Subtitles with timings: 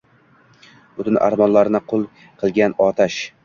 [0.95, 2.09] Butun armonlarni qul
[2.43, 3.25] qilgan otash